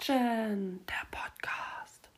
Action, 0.00 0.80
der 0.88 1.06
Podcast. 1.10 2.08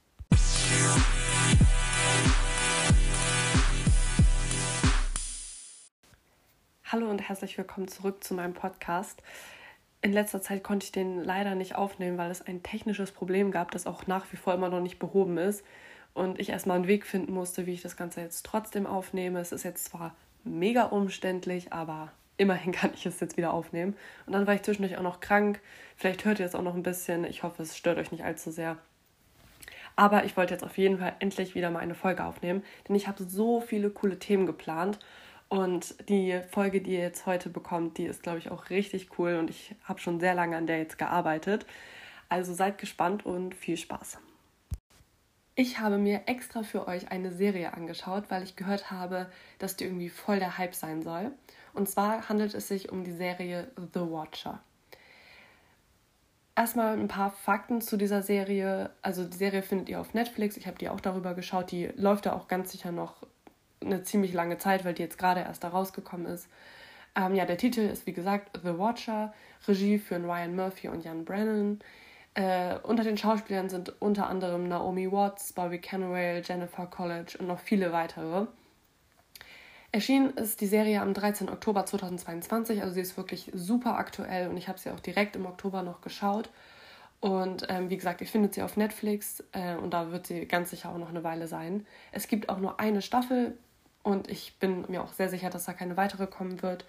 Hallo 6.85 7.11
und 7.11 7.29
herzlich 7.29 7.59
willkommen 7.59 7.89
zurück 7.89 8.23
zu 8.23 8.35
meinem 8.35 8.55
Podcast. 8.55 9.21
In 10.01 10.13
letzter 10.13 10.41
Zeit 10.41 10.63
konnte 10.63 10.85
ich 10.85 10.93
den 10.93 11.25
leider 11.25 11.57
nicht 11.57 11.75
aufnehmen, 11.75 12.19
weil 12.19 12.31
es 12.31 12.41
ein 12.41 12.63
technisches 12.63 13.11
Problem 13.11 13.51
gab, 13.51 13.73
das 13.73 13.89
auch 13.89 14.07
nach 14.07 14.31
wie 14.31 14.37
vor 14.37 14.55
immer 14.55 14.69
noch 14.69 14.81
nicht 14.81 15.01
behoben 15.01 15.37
ist. 15.37 15.65
Und 16.15 16.39
ich 16.39 16.51
erstmal 16.51 16.77
einen 16.77 16.87
Weg 16.87 17.05
finden 17.05 17.33
musste, 17.33 17.67
wie 17.67 17.73
ich 17.73 17.83
das 17.83 17.97
Ganze 17.97 18.21
jetzt 18.21 18.47
trotzdem 18.47 18.87
aufnehme. 18.87 19.41
Es 19.41 19.51
ist 19.51 19.65
jetzt 19.65 19.87
zwar 19.87 20.15
mega 20.45 20.85
umständlich, 20.85 21.73
aber 21.73 22.13
immerhin 22.43 22.73
kann 22.73 22.93
ich 22.95 23.07
es 23.07 23.21
jetzt 23.21 23.37
wieder 23.37 23.55
aufnehmen. 23.55 23.97
Und 24.27 24.35
dann 24.35 24.47
war 24.47 24.55
ich 24.55 24.63
zwischendurch 24.63 24.99
auch 24.99 25.03
noch 25.03 25.21
krank. 25.21 25.61
Vielleicht 25.97 26.25
hört 26.25 26.41
ihr 26.41 26.47
es 26.47 26.55
auch 26.55 26.63
noch 26.63 26.75
ein 26.75 26.83
bisschen. 26.83 27.25
Ich 27.25 27.43
hoffe, 27.43 27.63
es 27.63 27.77
stört 27.77 27.99
euch 27.99 28.13
nicht 28.13 28.25
allzu 28.25 28.51
sehr. 28.51 28.77
Aber 29.97 30.25
ich 30.25 30.37
wollte 30.37 30.55
jetzt 30.55 30.65
auf 30.65 30.79
jeden 30.79 30.99
Fall 30.99 31.15
endlich 31.19 31.55
wieder 31.55 31.71
mal 31.71 31.81
eine 31.81 31.95
Folge 31.95 32.25
aufnehmen, 32.25 32.63
denn 32.89 32.97
ich 32.97 33.09
habe 33.09 33.23
so 33.25 33.61
viele 33.61 33.91
coole 33.91 34.19
Themen 34.19 34.47
geplant. 34.47 34.99
Und 35.49 36.09
die 36.09 36.41
Folge, 36.51 36.81
die 36.81 36.95
ihr 36.95 37.01
jetzt 37.01 37.27
heute 37.27 37.51
bekommt, 37.51 37.99
die 37.99 38.07
ist, 38.07 38.23
glaube 38.23 38.39
ich, 38.39 38.51
auch 38.51 38.71
richtig 38.71 39.19
cool 39.19 39.37
und 39.37 39.51
ich 39.51 39.75
habe 39.85 40.01
schon 40.01 40.19
sehr 40.19 40.35
lange 40.35 40.57
an 40.57 40.67
der 40.67 40.79
jetzt 40.79 40.97
gearbeitet. 40.97 41.67
Also 42.31 42.55
seid 42.55 42.79
gespannt 42.79 43.27
und 43.27 43.55
viel 43.55 43.77
Spaß. 43.77 44.19
Ich 45.55 45.79
habe 45.79 45.99
mir 45.99 46.23
extra 46.25 46.63
für 46.63 46.89
euch 46.89 47.13
eine 47.13 47.31
Serie 47.31 47.75
angeschaut, 47.75 48.31
weil 48.31 48.43
ich 48.43 48.57
gehört 48.57 48.91
habe, 48.91 49.31
dass 49.59 49.77
die 49.77 49.85
irgendwie 49.85 50.09
voll 50.09 50.39
der 50.39 50.57
Hype 50.57 50.75
sein 50.75 51.03
soll. 51.03 51.33
Und 51.75 51.89
zwar 51.89 52.29
handelt 52.29 52.55
es 52.55 52.69
sich 52.69 52.93
um 52.93 53.05
die 53.05 53.13
Serie 53.13 53.71
The 53.77 54.01
Watcher. 54.01 54.61
Erstmal 56.55 56.99
ein 56.99 57.09
paar 57.09 57.31
Fakten 57.31 57.81
zu 57.81 57.97
dieser 57.97 58.23
Serie. 58.23 58.91
Also 59.01 59.25
die 59.25 59.37
Serie 59.37 59.63
findet 59.63 59.89
ihr 59.89 60.01
auf 60.01 60.13
Netflix. 60.13 60.57
Ich 60.57 60.67
habe 60.67 60.77
die 60.79 60.91
auch 60.91 61.01
darüber 61.01 61.35
geschaut. 61.35 61.71
Die 61.71 61.87
läuft 61.97 62.27
da 62.27 62.35
auch 62.35 62.47
ganz 62.47 62.73
sicher 62.73 62.93
noch 62.93 63.17
eine 63.81 64.03
ziemlich 64.03 64.33
lange 64.33 64.59
Zeit, 64.59 64.85
weil 64.85 64.95
die 64.95 65.03
jetzt 65.03 65.19
gerade 65.19 65.41
erst 65.41 65.65
da 65.65 65.69
rausgekommen 65.69 66.27
ist. 66.27 66.49
Ähm, 67.15 67.35
ja, 67.35 67.47
der 67.47 67.57
Titel 67.57 67.81
ist 67.81 68.07
wie 68.07 68.13
gesagt 68.13 68.59
The 68.63 68.79
Watcher. 68.79 69.33
Regie 69.67 69.99
führen 69.99 70.25
Ryan 70.25 70.55
Murphy 70.55 70.89
und 70.89 71.05
Jan 71.05 71.25
Brennan. 71.25 71.81
Äh, 72.35 72.79
unter 72.83 73.05
den 73.05 73.19
Schauspielern 73.19 73.69
sind 73.69 74.01
unter 74.01 74.27
anderem 74.27 74.69
Naomi 74.69 75.11
Watts, 75.11 75.53
Bobby 75.53 75.79
Cannavale, 75.79 76.43
Jennifer 76.43 76.87
College 76.87 77.37
und 77.39 77.47
noch 77.47 77.61
viele 77.61 77.93
weitere. 77.93 78.47
Erschienen 79.95 80.31
ist 80.31 80.63
die 80.63 80.67
Serie 80.67 81.03
am 81.03 81.13
13. 81.13 81.51
Oktober 81.51 81.85
2022, 81.85 82.81
also 82.81 82.95
sie 82.95 83.03
ist 83.03 83.19
wirklich 83.19 83.51
super 83.55 83.99
aktuell 83.99 84.49
und 84.49 84.57
ich 84.57 84.69
habe 84.69 84.79
sie 84.79 84.91
auch 84.91 85.01
direkt 85.01 85.37
im 85.37 85.45
Oktober 85.45 85.83
noch 85.83 86.01
geschaut. 86.01 86.49
Und 87.21 87.67
ähm, 87.69 87.91
wie 87.91 87.99
gesagt, 87.99 88.23
ihr 88.23 88.27
findet 88.27 88.55
sie 88.55 88.63
auf 88.63 88.79
Netflix 88.79 89.45
äh, 89.53 89.77
und 89.77 89.93
da 89.93 90.11
wird 90.11 90.27
sie 90.27 90.47
ganz 90.47 90.71
sicher 90.71 90.89
auch 90.89 90.99
noch 90.99 91.11
eine 91.11 91.23
Weile 91.23 91.47
sein. 91.47 91.87
Es 92.11 92.27
gibt 92.27 92.49
auch 92.49 92.59
nur 92.59 92.81
eine 92.81 93.03
Staffel 93.03 93.57
und 94.03 94.31
ich 94.31 94.59
bin 94.59 94.87
mir 94.89 95.03
auch 95.03 95.13
sehr 95.13 95.29
sicher, 95.29 95.51
dass 95.51 95.67
da 95.67 95.75
keine 95.75 95.99
weitere 95.99 96.27
kommen 96.27 96.63
wird. 96.63 96.87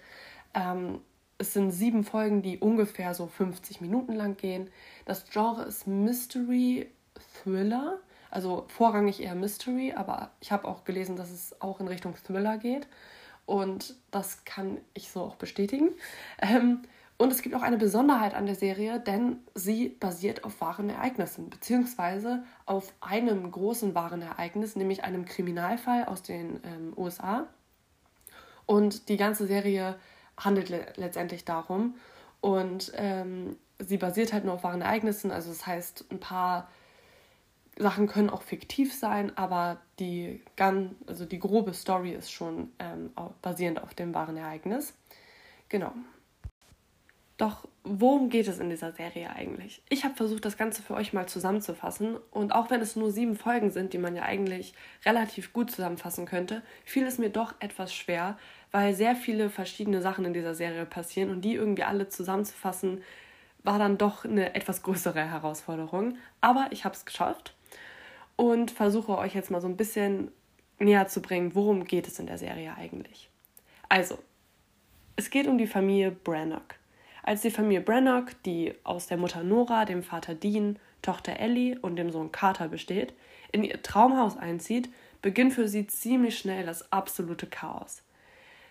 Ähm, 0.54 1.00
es 1.36 1.52
sind 1.52 1.72
sieben 1.72 2.04
Folgen, 2.04 2.40
die 2.40 2.58
ungefähr 2.58 3.12
so 3.12 3.26
50 3.26 3.82
Minuten 3.82 4.14
lang 4.14 4.38
gehen. 4.38 4.70
Das 5.04 5.28
Genre 5.28 5.64
ist 5.64 5.86
Mystery 5.86 6.90
Thriller 7.42 7.98
also 8.34 8.66
vorrangig 8.68 9.22
eher 9.22 9.34
Mystery, 9.34 9.92
aber 9.94 10.30
ich 10.40 10.50
habe 10.50 10.66
auch 10.66 10.84
gelesen, 10.84 11.16
dass 11.16 11.30
es 11.30 11.60
auch 11.60 11.80
in 11.80 11.88
Richtung 11.88 12.14
Thriller 12.16 12.58
geht. 12.58 12.88
Und 13.46 13.94
das 14.10 14.44
kann 14.44 14.78
ich 14.94 15.10
so 15.10 15.22
auch 15.22 15.36
bestätigen. 15.36 15.90
Ähm, 16.40 16.82
und 17.16 17.30
es 17.32 17.42
gibt 17.42 17.54
auch 17.54 17.62
eine 17.62 17.76
Besonderheit 17.76 18.34
an 18.34 18.46
der 18.46 18.56
Serie, 18.56 18.98
denn 18.98 19.38
sie 19.54 19.88
basiert 19.88 20.42
auf 20.42 20.60
wahren 20.60 20.90
Ereignissen, 20.90 21.48
beziehungsweise 21.48 22.42
auf 22.66 22.92
einem 23.00 23.50
großen 23.50 23.94
wahren 23.94 24.20
Ereignis, 24.20 24.74
nämlich 24.74 25.04
einem 25.04 25.24
Kriminalfall 25.24 26.06
aus 26.06 26.22
den 26.22 26.58
ähm, 26.64 26.92
USA. 26.96 27.46
Und 28.66 29.08
die 29.08 29.16
ganze 29.16 29.46
Serie 29.46 29.96
handelt 30.36 30.70
le 30.70 30.86
letztendlich 30.96 31.44
darum. 31.44 31.94
Und 32.40 32.92
ähm, 32.96 33.56
sie 33.78 33.96
basiert 33.96 34.32
halt 34.32 34.44
nur 34.44 34.54
auf 34.54 34.64
wahren 34.64 34.82
Ereignissen. 34.82 35.30
Also 35.30 35.50
das 35.50 35.66
heißt, 35.66 36.06
ein 36.10 36.18
paar 36.18 36.68
Sachen 37.76 38.06
können 38.06 38.30
auch 38.30 38.42
fiktiv 38.42 38.94
sein, 38.94 39.36
aber 39.36 39.78
die, 39.98 40.40
ganz, 40.56 40.92
also 41.06 41.24
die 41.24 41.38
grobe 41.38 41.74
Story 41.74 42.12
ist 42.12 42.30
schon 42.30 42.70
ähm, 42.78 43.10
basierend 43.42 43.82
auf 43.82 43.94
dem 43.94 44.14
wahren 44.14 44.36
Ereignis. 44.36 44.94
Genau. 45.68 45.92
Doch 47.36 47.66
worum 47.82 48.30
geht 48.30 48.46
es 48.46 48.60
in 48.60 48.70
dieser 48.70 48.92
Serie 48.92 49.30
eigentlich? 49.34 49.82
Ich 49.88 50.04
habe 50.04 50.14
versucht, 50.14 50.44
das 50.44 50.56
Ganze 50.56 50.82
für 50.82 50.94
euch 50.94 51.12
mal 51.12 51.26
zusammenzufassen 51.26 52.16
und 52.30 52.52
auch 52.52 52.70
wenn 52.70 52.80
es 52.80 52.94
nur 52.94 53.10
sieben 53.10 53.34
Folgen 53.34 53.72
sind, 53.72 53.92
die 53.92 53.98
man 53.98 54.14
ja 54.14 54.22
eigentlich 54.22 54.72
relativ 55.04 55.52
gut 55.52 55.72
zusammenfassen 55.72 56.26
könnte, 56.26 56.62
fiel 56.84 57.04
es 57.04 57.18
mir 57.18 57.30
doch 57.30 57.54
etwas 57.58 57.92
schwer, 57.92 58.38
weil 58.70 58.94
sehr 58.94 59.16
viele 59.16 59.50
verschiedene 59.50 60.00
Sachen 60.00 60.24
in 60.24 60.32
dieser 60.32 60.54
Serie 60.54 60.86
passieren 60.86 61.30
und 61.30 61.40
die 61.40 61.54
irgendwie 61.54 61.82
alle 61.82 62.08
zusammenzufassen, 62.08 63.02
war 63.64 63.80
dann 63.80 63.98
doch 63.98 64.24
eine 64.24 64.54
etwas 64.54 64.82
größere 64.82 65.28
Herausforderung. 65.28 66.18
Aber 66.40 66.68
ich 66.70 66.84
habe 66.84 66.94
es 66.94 67.04
geschafft 67.04 67.54
und 68.36 68.70
versuche 68.70 69.16
euch 69.18 69.34
jetzt 69.34 69.50
mal 69.50 69.60
so 69.60 69.68
ein 69.68 69.76
bisschen 69.76 70.30
näher 70.78 71.06
zu 71.06 71.22
bringen, 71.22 71.54
worum 71.54 71.84
geht 71.84 72.08
es 72.08 72.18
in 72.18 72.26
der 72.26 72.38
Serie 72.38 72.74
eigentlich. 72.76 73.30
Also, 73.88 74.18
es 75.16 75.30
geht 75.30 75.46
um 75.46 75.58
die 75.58 75.66
Familie 75.66 76.10
Brannock. 76.10 76.74
Als 77.22 77.42
die 77.42 77.50
Familie 77.50 77.80
Brannock, 77.80 78.42
die 78.42 78.74
aus 78.82 79.06
der 79.06 79.16
Mutter 79.16 79.42
Nora, 79.42 79.84
dem 79.84 80.02
Vater 80.02 80.34
Dean, 80.34 80.78
Tochter 81.00 81.38
Ellie 81.38 81.78
und 81.80 81.96
dem 81.96 82.10
Sohn 82.10 82.32
Carter 82.32 82.68
besteht, 82.68 83.14
in 83.52 83.62
ihr 83.62 83.80
Traumhaus 83.82 84.36
einzieht, 84.36 84.90
beginnt 85.22 85.54
für 85.54 85.68
sie 85.68 85.86
ziemlich 85.86 86.38
schnell 86.38 86.66
das 86.66 86.92
absolute 86.92 87.46
Chaos. 87.46 88.02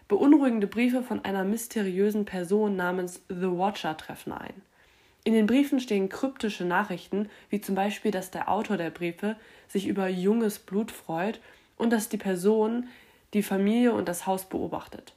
Beunruhigende 0.07 0.67
Briefe 0.67 1.01
von 1.01 1.23
einer 1.23 1.43
mysteriösen 1.45 2.25
Person 2.25 2.75
namens 2.75 3.23
The 3.29 3.49
Watcher 3.49 3.95
treffen 3.95 4.33
ein. 4.33 4.61
In 5.25 5.33
den 5.33 5.47
Briefen 5.47 5.79
stehen 5.79 6.09
kryptische 6.09 6.65
Nachrichten, 6.65 7.29
wie 7.49 7.61
zum 7.61 7.75
Beispiel, 7.75 8.11
dass 8.11 8.31
der 8.31 8.49
Autor 8.49 8.77
der 8.77 8.89
Briefe 8.89 9.37
sich 9.67 9.87
über 9.87 10.07
junges 10.09 10.59
Blut 10.59 10.91
freut 10.91 11.39
und 11.77 11.91
dass 11.91 12.09
die 12.09 12.17
Person 12.17 12.87
die 13.33 13.43
Familie 13.43 13.93
und 13.93 14.07
das 14.07 14.27
Haus 14.27 14.49
beobachtet. 14.49 15.13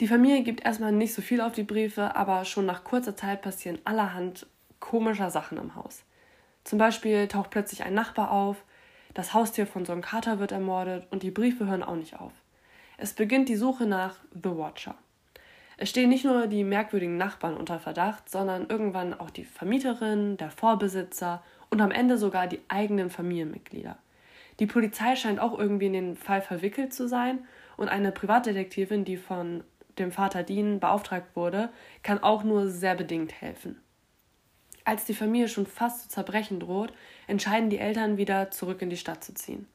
Die 0.00 0.08
Familie 0.08 0.42
gibt 0.42 0.64
erstmal 0.64 0.92
nicht 0.92 1.14
so 1.14 1.22
viel 1.22 1.40
auf 1.40 1.52
die 1.52 1.62
Briefe, 1.62 2.16
aber 2.16 2.44
schon 2.44 2.66
nach 2.66 2.84
kurzer 2.84 3.16
Zeit 3.16 3.42
passieren 3.42 3.78
allerhand 3.84 4.46
komischer 4.80 5.30
Sachen 5.30 5.58
im 5.58 5.74
Haus. 5.74 6.02
Zum 6.64 6.78
Beispiel 6.78 7.28
taucht 7.28 7.50
plötzlich 7.50 7.84
ein 7.84 7.94
Nachbar 7.94 8.30
auf, 8.30 8.64
das 9.14 9.34
Haustier 9.34 9.66
von 9.66 9.84
Son 9.84 10.02
Carter 10.02 10.38
wird 10.40 10.50
ermordet 10.50 11.06
und 11.10 11.22
die 11.22 11.30
Briefe 11.30 11.66
hören 11.66 11.84
auch 11.84 11.94
nicht 11.94 12.18
auf. 12.18 12.32
Es 12.96 13.12
beginnt 13.12 13.48
die 13.48 13.56
Suche 13.56 13.86
nach 13.86 14.16
The 14.32 14.50
Watcher. 14.50 14.96
Es 15.76 15.90
stehen 15.90 16.08
nicht 16.08 16.24
nur 16.24 16.46
die 16.46 16.64
merkwürdigen 16.64 17.16
Nachbarn 17.16 17.56
unter 17.56 17.80
Verdacht, 17.80 18.28
sondern 18.28 18.68
irgendwann 18.68 19.12
auch 19.12 19.30
die 19.30 19.44
Vermieterin, 19.44 20.36
der 20.36 20.50
Vorbesitzer 20.50 21.42
und 21.70 21.80
am 21.80 21.90
Ende 21.90 22.16
sogar 22.16 22.46
die 22.46 22.60
eigenen 22.68 23.10
Familienmitglieder. 23.10 23.98
Die 24.60 24.66
Polizei 24.66 25.16
scheint 25.16 25.40
auch 25.40 25.58
irgendwie 25.58 25.86
in 25.86 25.92
den 25.94 26.16
Fall 26.16 26.40
verwickelt 26.40 26.92
zu 26.92 27.08
sein 27.08 27.40
und 27.76 27.88
eine 27.88 28.12
Privatdetektivin, 28.12 29.04
die 29.04 29.16
von 29.16 29.64
dem 29.98 30.12
Vater 30.12 30.42
Dean 30.42 30.80
beauftragt 30.80 31.34
wurde, 31.34 31.70
kann 32.02 32.22
auch 32.22 32.44
nur 32.44 32.68
sehr 32.68 32.94
bedingt 32.94 33.40
helfen. 33.40 33.80
Als 34.84 35.04
die 35.04 35.14
Familie 35.14 35.48
schon 35.48 35.66
fast 35.66 36.02
zu 36.02 36.08
zerbrechen 36.08 36.60
droht, 36.60 36.92
entscheiden 37.26 37.70
die 37.70 37.78
Eltern 37.78 38.16
wieder 38.16 38.50
zurück 38.50 38.82
in 38.82 38.90
die 38.90 38.96
Stadt 38.96 39.24
zu 39.24 39.34
ziehen. 39.34 39.66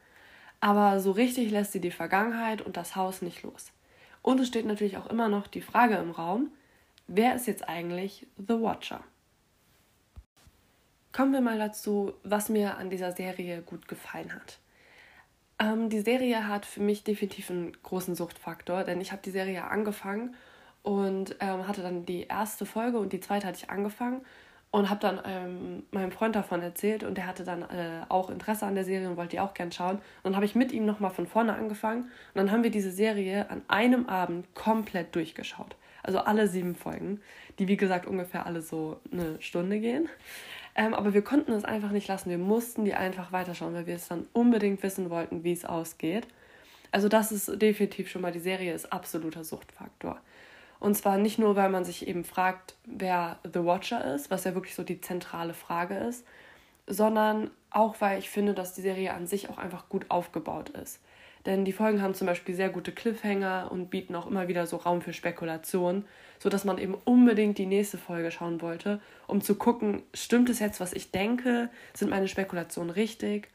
Aber 0.61 0.99
so 0.99 1.11
richtig 1.11 1.51
lässt 1.51 1.71
sie 1.71 1.81
die 1.81 1.91
Vergangenheit 1.91 2.61
und 2.61 2.77
das 2.77 2.95
Haus 2.95 3.21
nicht 3.21 3.43
los. 3.43 3.71
Und 4.21 4.39
es 4.39 4.47
steht 4.47 4.65
natürlich 4.65 4.97
auch 4.97 5.07
immer 5.07 5.29
noch 5.29 5.47
die 5.47 5.61
Frage 5.61 5.95
im 5.95 6.11
Raum, 6.11 6.51
wer 7.07 7.35
ist 7.35 7.47
jetzt 7.47 7.67
eigentlich 7.67 8.27
The 8.37 8.61
Watcher? 8.61 9.03
Kommen 11.11 11.33
wir 11.33 11.41
mal 11.41 11.57
dazu, 11.57 12.13
was 12.23 12.49
mir 12.49 12.77
an 12.77 12.89
dieser 12.89 13.11
Serie 13.11 13.61
gut 13.61 13.87
gefallen 13.87 14.33
hat. 14.33 14.59
Ähm, 15.59 15.89
die 15.89 16.01
Serie 16.01 16.47
hat 16.47 16.65
für 16.65 16.81
mich 16.81 17.03
definitiv 17.03 17.49
einen 17.49 17.73
großen 17.83 18.15
Suchtfaktor, 18.15 18.83
denn 18.83 19.01
ich 19.01 19.11
habe 19.11 19.21
die 19.23 19.31
Serie 19.31 19.65
angefangen 19.65 20.35
und 20.83 21.35
ähm, 21.39 21.67
hatte 21.67 21.81
dann 21.81 22.05
die 22.05 22.23
erste 22.23 22.65
Folge 22.65 22.99
und 22.99 23.11
die 23.11 23.19
zweite 23.19 23.47
hatte 23.47 23.59
ich 23.63 23.69
angefangen 23.69 24.21
und 24.71 24.89
habe 24.89 24.99
dann 24.99 25.19
ähm, 25.25 25.83
meinem 25.91 26.11
Freund 26.11 26.35
davon 26.35 26.61
erzählt 26.61 27.03
und 27.03 27.17
der 27.17 27.25
hatte 27.25 27.43
dann 27.43 27.63
äh, 27.63 28.05
auch 28.09 28.29
Interesse 28.29 28.65
an 28.65 28.75
der 28.75 28.83
Serie 28.83 29.09
und 29.09 29.17
wollte 29.17 29.31
die 29.31 29.39
auch 29.39 29.53
gern 29.53 29.71
schauen. 29.71 29.95
Und 29.95 30.03
dann 30.25 30.35
habe 30.35 30.45
ich 30.45 30.55
mit 30.55 30.71
ihm 30.71 30.85
nochmal 30.85 31.11
von 31.11 31.25
vorne 31.25 31.53
angefangen 31.53 32.03
und 32.03 32.35
dann 32.35 32.51
haben 32.51 32.63
wir 32.63 32.69
diese 32.69 32.91
Serie 32.91 33.49
an 33.49 33.63
einem 33.67 34.07
Abend 34.07 34.53
komplett 34.53 35.15
durchgeschaut. 35.15 35.75
Also 36.03 36.19
alle 36.19 36.47
sieben 36.47 36.75
Folgen, 36.75 37.19
die 37.57 37.67
wie 37.67 37.77
gesagt 37.77 38.05
ungefähr 38.05 38.45
alle 38.45 38.61
so 38.61 38.99
eine 39.11 39.41
Stunde 39.41 39.79
gehen. 39.79 40.07
Ähm, 40.75 40.93
aber 40.93 41.13
wir 41.13 41.23
konnten 41.23 41.51
es 41.51 41.65
einfach 41.65 41.91
nicht 41.91 42.07
lassen. 42.07 42.29
Wir 42.29 42.37
mussten 42.37 42.85
die 42.85 42.93
einfach 42.93 43.31
weiterschauen, 43.31 43.73
weil 43.73 43.87
wir 43.87 43.95
es 43.95 44.07
dann 44.07 44.27
unbedingt 44.33 44.81
wissen 44.83 45.09
wollten, 45.09 45.43
wie 45.43 45.51
es 45.51 45.65
ausgeht. 45.65 46.27
Also 46.91 47.09
das 47.09 47.31
ist 47.31 47.61
definitiv 47.61 48.09
schon 48.09 48.21
mal, 48.21 48.31
die 48.31 48.39
Serie 48.39 48.73
ist 48.73 48.91
absoluter 48.91 49.43
Suchtfaktor. 49.43 50.19
Und 50.79 50.95
zwar 50.95 51.17
nicht 51.17 51.39
nur, 51.39 51.55
weil 51.55 51.69
man 51.69 51.83
sich 51.83 52.07
eben 52.07 52.23
fragt, 52.23 52.75
wer 52.85 53.39
The 53.43 53.65
Watcher 53.65 54.13
ist, 54.15 54.31
was 54.31 54.45
ja 54.45 54.53
wirklich 54.53 54.75
so 54.75 54.83
die 54.83 55.01
zentrale 55.01 55.53
Frage 55.53 55.95
ist, 55.95 56.25
sondern 56.87 57.51
auch, 57.69 57.95
weil 57.99 58.19
ich 58.19 58.29
finde, 58.29 58.53
dass 58.53 58.73
die 58.73 58.81
Serie 58.81 59.13
an 59.13 59.27
sich 59.27 59.49
auch 59.49 59.57
einfach 59.57 59.89
gut 59.89 60.05
aufgebaut 60.09 60.69
ist. 60.69 60.99
Denn 61.45 61.63
die 61.63 61.71
Folgen 61.71 62.01
haben 62.01 62.13
zum 62.13 62.27
Beispiel 62.27 62.55
sehr 62.55 62.69
gute 62.69 62.91
Cliffhanger 62.91 63.69
und 63.71 63.89
bieten 63.89 64.15
auch 64.15 64.27
immer 64.27 64.47
wieder 64.47 64.67
so 64.67 64.77
Raum 64.77 65.01
für 65.01 65.13
Spekulation, 65.13 66.05
sodass 66.37 66.65
man 66.65 66.77
eben 66.77 66.95
unbedingt 67.05 67.57
die 67.57 67.65
nächste 67.65 67.97
Folge 67.97 68.31
schauen 68.31 68.61
wollte, 68.61 68.99
um 69.27 69.41
zu 69.41 69.55
gucken, 69.55 70.03
stimmt 70.13 70.49
es 70.49 70.59
jetzt, 70.59 70.79
was 70.79 70.93
ich 70.93 71.11
denke? 71.11 71.69
Sind 71.93 72.09
meine 72.09 72.27
Spekulationen 72.27 72.89
richtig? 72.89 73.49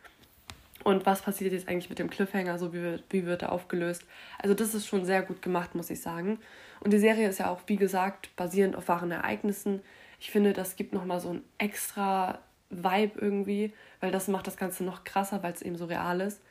Und 0.83 1.07
was 1.07 1.23
passiert 1.23 1.53
jetzt 1.53 1.69
eigentlich 1.69 1.89
mit 1.89 1.99
dem 1.99 2.11
Cliffhanger? 2.11 2.59
So 2.59 2.75
wie 2.75 2.99
wie 3.09 3.27
wird 3.27 3.43
er 3.43 3.53
aufgelöst? 3.53 4.05
Also 4.39 4.55
das 4.55 4.75
ist 4.75 4.87
schon 4.87 5.05
sehr 5.05 5.23
gut 5.23 5.41
gemacht, 5.41 5.75
muss 5.75 5.91
ich 5.91 6.01
sagen. 6.01 6.39
Und 6.85 6.93
die 6.93 6.99
Serie 6.99 7.29
ist 7.29 7.39
ja 7.39 7.51
auch, 7.51 7.61
wie 7.67 7.77
gesagt, 7.77 8.37
basierend 8.37 8.77
auf 8.77 8.89
wahren 8.89 9.11
Ereignissen. 9.11 9.83
Ich 10.21 10.31
finde, 10.31 10.53
das 10.53 10.77
gibt 10.77 10.93
nochmal 10.93 11.19
so 11.19 11.31
ein 11.31 11.43
extra 11.59 12.39
Vibe 12.69 13.19
irgendwie, 13.21 13.73
weil 14.01 14.13
das 14.13 14.29
macht 14.29 14.47
das 14.47 14.57
Ganze 14.57 14.85
noch 14.85 15.05
krasser, 15.05 15.43
weil 15.43 15.55
es 15.55 15.63
eben 15.63 15.77
so 15.77 15.87
real 15.87 16.21
ist. 16.21 16.43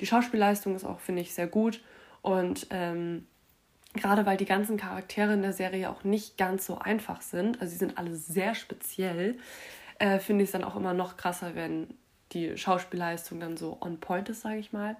Die 0.00 0.06
Schauspielleistung 0.06 0.76
ist 0.76 0.84
auch, 0.84 1.00
finde 1.00 1.22
ich, 1.22 1.34
sehr 1.34 1.48
gut. 1.48 1.82
Und 2.22 2.68
ähm, 2.70 3.26
gerade 3.94 4.26
weil 4.26 4.36
die 4.36 4.46
ganzen 4.46 4.76
Charaktere 4.76 5.32
in 5.32 5.42
der 5.42 5.52
Serie 5.52 5.90
auch 5.90 6.04
nicht 6.04 6.38
ganz 6.38 6.66
so 6.66 6.78
einfach 6.78 7.20
sind, 7.20 7.60
also 7.60 7.72
sie 7.72 7.78
sind 7.78 7.98
alle 7.98 8.14
sehr 8.14 8.54
speziell, 8.54 9.38
äh, 9.98 10.20
finde 10.20 10.44
ich 10.44 10.48
es 10.48 10.52
dann 10.52 10.64
auch 10.64 10.76
immer 10.76 10.94
noch 10.94 11.16
krasser, 11.16 11.54
wenn 11.56 11.88
die 12.32 12.56
Schauspielleistung 12.56 13.40
dann 13.40 13.56
so 13.56 13.78
on 13.80 13.98
point 13.98 14.28
ist, 14.28 14.42
sage 14.42 14.58
ich 14.58 14.72
mal. 14.72 14.96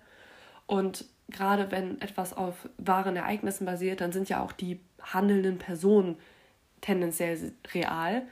Und 0.66 1.04
gerade 1.30 1.70
wenn 1.70 2.00
etwas 2.00 2.32
auf 2.36 2.68
wahren 2.78 3.16
Ereignissen 3.16 3.64
basiert, 3.64 4.00
dann 4.00 4.12
sind 4.12 4.28
ja 4.28 4.42
auch 4.42 4.52
die 4.52 4.80
handelnden 5.00 5.58
Personen 5.58 6.16
tendenziell 6.80 7.52
real 7.74 8.22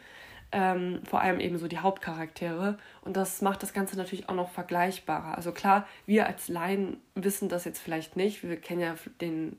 ähm, 0.53 1.01
vor 1.05 1.21
allem 1.21 1.41
eben 1.41 1.59
so 1.59 1.69
die 1.69 1.79
Hauptcharaktere. 1.79 2.79
Und 3.03 3.17
das 3.17 3.43
macht 3.43 3.63
das 3.63 3.73
Ganze 3.73 3.97
natürlich 3.97 4.29
auch 4.29 4.35
noch 4.35 4.51
vergleichbarer. 4.51 5.37
Also 5.37 5.53
klar, 5.53 5.87
wir 6.07 6.27
als 6.27 6.49
Laien 6.49 6.99
wissen 7.15 7.49
das 7.49 7.65
jetzt 7.65 7.81
vielleicht 7.81 8.17
nicht. 8.17 8.43
Wir 8.43 8.57
kennen 8.57 8.81
ja 8.81 8.95
den 9.21 9.59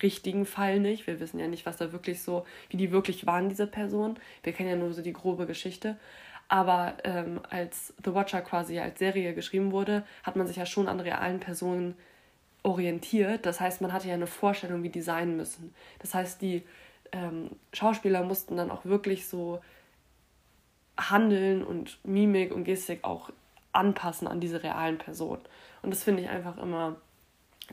richtigen 0.00 0.46
Fall 0.46 0.78
nicht. 0.78 1.06
Wir 1.06 1.18
wissen 1.18 1.40
ja 1.40 1.48
nicht, 1.48 1.66
was 1.66 1.76
da 1.76 1.92
wirklich 1.92 2.22
so, 2.22 2.46
wie 2.70 2.76
die 2.76 2.92
wirklich 2.92 3.26
waren, 3.26 3.48
diese 3.48 3.66
Person. 3.66 4.18
Wir 4.44 4.52
kennen 4.52 4.68
ja 4.68 4.76
nur 4.76 4.92
so 4.92 5.02
die 5.02 5.12
grobe 5.12 5.46
Geschichte. 5.46 5.96
Aber 6.46 6.96
ähm, 7.04 7.40
als 7.50 7.92
The 8.02 8.14
Watcher 8.14 8.40
quasi 8.40 8.78
als 8.78 8.98
Serie 8.98 9.34
geschrieben 9.34 9.72
wurde, 9.72 10.04
hat 10.22 10.36
man 10.36 10.46
sich 10.46 10.56
ja 10.56 10.66
schon 10.66 10.88
an 10.88 11.00
realen 11.00 11.40
Personen 11.40 11.94
orientiert. 12.68 13.46
Das 13.46 13.60
heißt, 13.60 13.80
man 13.80 13.92
hatte 13.92 14.08
ja 14.08 14.14
eine 14.14 14.26
Vorstellung, 14.26 14.82
wie 14.82 14.90
die 14.90 15.00
sein 15.00 15.36
müssen. 15.36 15.74
Das 16.00 16.14
heißt, 16.14 16.42
die 16.42 16.62
ähm, 17.12 17.50
Schauspieler 17.72 18.22
mussten 18.22 18.56
dann 18.56 18.70
auch 18.70 18.84
wirklich 18.84 19.26
so 19.26 19.60
Handeln 20.98 21.64
und 21.64 21.98
Mimik 22.04 22.52
und 22.54 22.64
Gestik 22.64 23.04
auch 23.04 23.30
anpassen 23.72 24.28
an 24.28 24.40
diese 24.40 24.62
realen 24.62 24.98
Personen. 24.98 25.42
Und 25.82 25.90
das 25.90 26.04
finde 26.04 26.22
ich 26.22 26.28
einfach 26.28 26.58
immer 26.58 26.96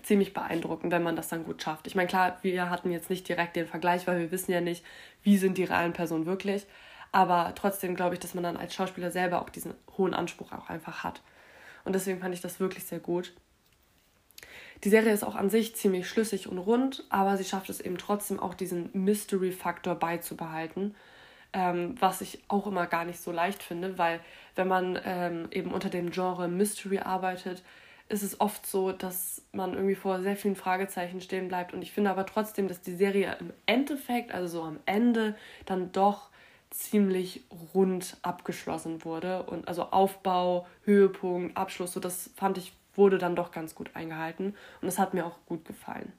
ziemlich 0.04 0.34
beeindruckend, 0.34 0.92
wenn 0.92 1.04
man 1.04 1.16
das 1.16 1.30
dann 1.30 1.46
gut 1.46 1.62
schafft. 1.62 1.88
Ich 1.88 1.96
meine, 1.96 2.08
klar, 2.08 2.38
wir 2.42 2.70
hatten 2.70 2.92
jetzt 2.92 3.10
nicht 3.10 3.28
direkt 3.28 3.56
den 3.56 3.68
Vergleich, 3.68 4.08
weil 4.08 4.20
wir 4.20 4.32
wissen 4.32 4.52
ja 4.52 4.62
nicht, 4.62 4.84
wie 5.24 5.38
sind 5.38 5.58
die 5.58 5.64
realen 5.64 5.94
Personen 5.94 6.26
wirklich. 6.26 6.66
Aber 7.12 7.54
trotzdem 7.56 7.96
glaube 7.96 8.16
ich, 8.16 8.20
dass 8.20 8.34
man 8.34 8.44
dann 8.44 8.58
als 8.58 8.76
Schauspieler 8.76 9.12
selber 9.12 9.42
auch 9.42 9.50
diesen 9.50 9.74
hohen 9.98 10.14
Anspruch 10.14 10.52
auch 10.52 10.70
einfach 10.70 11.04
hat. 11.04 11.22
Und 11.86 11.94
deswegen 11.94 12.20
fand 12.20 12.34
ich 12.34 12.42
das 12.42 12.60
wirklich 12.60 12.84
sehr 12.84 13.00
gut. 13.00 13.34
Die 14.84 14.90
Serie 14.90 15.14
ist 15.14 15.24
auch 15.24 15.36
an 15.36 15.50
sich 15.50 15.76
ziemlich 15.76 16.08
schlüssig 16.08 16.48
und 16.48 16.58
rund, 16.58 17.06
aber 17.10 17.38
sie 17.38 17.46
schafft 17.46 17.70
es 17.70 17.80
eben 17.80 17.98
trotzdem 17.98 18.40
auch 18.40 18.54
diesen 18.54 18.90
Mystery-Faktor 18.94 19.96
beizubehalten 19.96 20.96
ähm, 21.56 21.96
was 22.00 22.20
ich 22.20 22.44
auch 22.50 22.68
immer 22.68 22.86
gar 22.86 23.06
nicht 23.06 23.20
so 23.22 23.32
leicht 23.32 23.64
finde, 23.64 23.98
weil 23.98 24.20
wenn 24.56 24.68
man 24.68 25.00
ähm, 25.06 25.48
eben 25.52 25.72
unter 25.72 25.90
dem 25.90 26.12
Genre 26.12 26.50
Mystery 26.50 27.00
arbeitet, 27.00 27.64
ist 28.10 28.24
es 28.24 28.40
oft 28.42 28.68
so, 28.68 28.92
dass 28.92 29.42
man 29.54 29.74
irgendwie 29.74 29.96
vor 29.96 30.22
sehr 30.22 30.36
vielen 30.36 30.58
Fragezeichen 30.58 31.22
stehen 31.22 31.48
bleibt. 31.48 31.74
Und 31.74 31.82
ich 31.82 31.94
finde 31.94 32.12
aber 32.12 32.26
trotzdem, 32.26 32.68
dass 32.68 32.82
die 32.82 32.96
Serie 32.96 33.38
im 33.40 33.54
Endeffekt, 33.66 34.34
also 34.34 34.60
so 34.60 34.64
am 34.64 34.80
Ende, 34.86 35.36
dann 35.66 35.94
doch 35.94 36.30
ziemlich 36.72 37.46
rund 37.74 38.18
abgeschlossen 38.22 39.06
wurde. 39.06 39.44
Und 39.44 39.70
also 39.70 39.84
Aufbau, 39.84 40.68
Höhepunkt, 40.84 41.56
Abschluss, 41.56 41.94
so 41.94 42.02
das 42.02 42.32
fand 42.36 42.58
ich, 42.58 42.74
wurde 42.98 43.18
dann 43.18 43.36
doch 43.36 43.52
ganz 43.52 43.76
gut 43.76 43.92
eingehalten. 43.96 44.56
Und 44.82 44.86
das 44.86 45.00
hat 45.00 45.14
mir 45.14 45.26
auch 45.26 45.38
gut 45.46 45.66
gefallen 45.66 46.14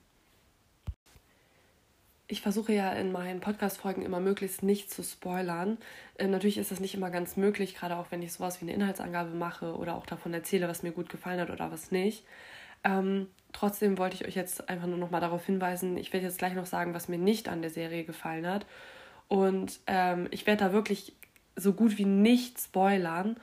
ich 2.28 2.40
versuche 2.40 2.72
ja 2.72 2.92
in 2.92 3.12
meinen 3.12 3.40
Podcast-Folgen 3.40 4.02
immer 4.02 4.20
möglichst 4.20 4.62
nicht 4.62 4.90
zu 4.90 5.02
spoilern. 5.02 5.78
Äh, 6.16 6.26
natürlich 6.26 6.58
ist 6.58 6.70
das 6.70 6.80
nicht 6.80 6.94
immer 6.94 7.10
ganz 7.10 7.36
möglich, 7.36 7.76
gerade 7.76 7.96
auch 7.96 8.06
wenn 8.10 8.22
ich 8.22 8.32
sowas 8.32 8.60
wie 8.60 8.64
eine 8.64 8.74
Inhaltsangabe 8.74 9.30
mache 9.30 9.76
oder 9.76 9.94
auch 9.94 10.06
davon 10.06 10.34
erzähle, 10.34 10.68
was 10.68 10.82
mir 10.82 10.92
gut 10.92 11.08
gefallen 11.08 11.40
hat 11.40 11.50
oder 11.50 11.70
was 11.70 11.92
nicht. 11.92 12.24
Ähm, 12.82 13.28
trotzdem 13.52 13.96
wollte 13.98 14.16
ich 14.16 14.26
euch 14.26 14.34
jetzt 14.34 14.68
einfach 14.68 14.86
nur 14.86 14.98
noch 14.98 15.10
mal 15.10 15.20
darauf 15.20 15.46
hinweisen, 15.46 15.96
ich 15.96 16.12
werde 16.12 16.26
jetzt 16.26 16.38
gleich 16.38 16.54
noch 16.54 16.66
sagen, 16.66 16.94
was 16.94 17.08
mir 17.08 17.18
nicht 17.18 17.48
an 17.48 17.62
der 17.62 17.70
Serie 17.70 18.04
gefallen 18.04 18.46
hat. 18.46 18.66
Und 19.28 19.80
ähm, 19.86 20.26
ich 20.30 20.46
werde 20.46 20.64
da 20.64 20.72
wirklich 20.72 21.14
so 21.54 21.72
gut 21.72 21.96
wie 21.96 22.04
nicht 22.04 22.60
spoilern. 22.60 23.36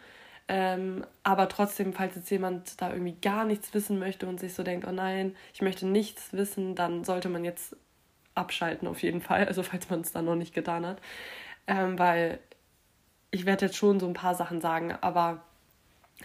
Ähm, 0.48 1.06
aber 1.24 1.48
trotzdem, 1.48 1.94
falls 1.94 2.16
jetzt 2.16 2.30
jemand 2.30 2.81
da 2.81 2.92
irgendwie 2.92 3.16
gar 3.22 3.45
nichts 3.45 3.74
wissen 3.74 3.98
möchte 3.98 4.28
und 4.28 4.40
sich 4.40 4.54
so 4.54 4.63
denkt, 4.63 4.86
oh 4.88 4.92
nein, 4.92 5.36
ich 5.54 5.62
möchte 5.62 5.86
nichts 5.86 6.34
wissen, 6.34 6.75
dann 6.75 7.04
sollte 7.04 7.30
man 7.30 7.45
jetzt 7.45 7.75
abschalten 8.36 8.88
auf 8.88 9.01
jeden 9.04 9.22
Fall, 9.22 9.45
also 9.48 9.63
falls 9.63 9.90
man 9.90 10.01
es 10.01 10.12
dann 10.12 10.25
noch 10.25 10.36
nicht 10.36 10.54
getan 10.54 10.86
hat. 10.86 11.01
Ähm, 11.68 11.98
weil 11.98 12.40
ich 13.31 13.45
werde 13.45 13.66
jetzt 13.66 13.78
schon 13.78 14.00
so 14.00 14.07
ein 14.07 14.13
paar 14.13 14.36
Sachen 14.36 14.60
sagen, 14.62 14.94
aber 15.01 15.44